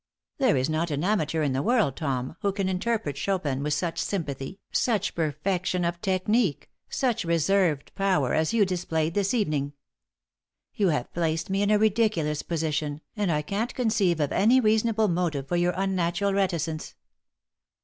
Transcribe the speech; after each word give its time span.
There 0.39 0.57
is 0.57 0.67
not 0.67 0.89
an 0.89 1.03
amateur 1.03 1.43
in 1.43 1.53
the 1.53 1.61
world, 1.61 1.95
Tom, 1.95 2.35
who 2.41 2.51
can 2.51 2.67
interpret 2.67 3.17
Chopin 3.19 3.61
with 3.61 3.75
such 3.75 3.99
sympathy, 3.99 4.59
such 4.71 5.13
perfection 5.13 5.85
of 5.85 6.01
technique, 6.01 6.71
such 6.89 7.23
reserved 7.23 7.93
power 7.93 8.33
as 8.33 8.51
you 8.51 8.65
displayed 8.65 9.13
this 9.13 9.35
evening. 9.35 9.73
You 10.73 10.87
have 10.87 11.13
placed 11.13 11.51
me 11.51 11.61
in 11.61 11.69
a 11.69 11.77
ridiculous 11.77 12.41
position, 12.41 13.01
and 13.15 13.31
I 13.31 13.43
can't 13.43 13.75
conceive 13.75 14.19
of 14.19 14.31
any 14.31 14.59
reasonable 14.59 15.07
motive 15.07 15.47
for 15.47 15.55
your 15.55 15.73
unnatural 15.77 16.33
reticence. 16.33 16.95